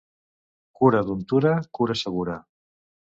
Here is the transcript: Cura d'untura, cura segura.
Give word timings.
Cura 0.79 1.03
d'untura, 1.09 1.53
cura 1.81 1.99
segura. 2.03 2.39